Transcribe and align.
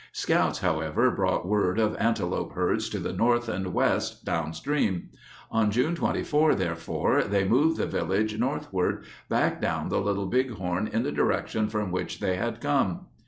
Scouts, 0.13 0.61
however, 0.61 1.11
brought 1.11 1.47
word 1.47 1.77
of 1.77 1.95
ante 1.97 2.23
lope 2.23 2.53
herds 2.53 2.89
to 2.89 2.97
the 2.97 3.13
north 3.13 3.47
and 3.47 3.71
west, 3.71 4.25
downstream. 4.25 5.09
On 5.51 5.69
June 5.69 5.93
24, 5.93 6.55
therefore, 6.55 7.21
they 7.21 7.43
moved 7.47 7.77
the 7.77 7.85
village 7.85 8.35
north 8.39 8.73
ward, 8.73 9.03
back 9.29 9.61
down 9.61 9.89
the 9.89 10.01
Little 10.01 10.25
Bighorn 10.25 10.87
in 10.87 11.03
the 11.03 11.11
direction 11.11 11.69
from 11.69 11.91
which 11.91 12.19
they 12.19 12.35
had 12.35 12.59
come. 12.61 13.09